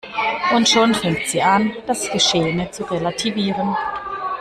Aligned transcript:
Und 0.55 0.67
schon 0.67 0.95
fängt 0.95 1.27
sie 1.27 1.43
an, 1.43 1.75
das 1.85 2.09
Geschehene 2.09 2.71
zu 2.71 2.85
relativieren. 2.85 3.77